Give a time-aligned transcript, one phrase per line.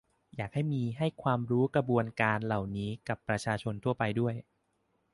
[0.35, 4.35] อยากให้มีให้ความรู้กระบวนการเหล่านี้กับประชาชนทั่วไปด้วย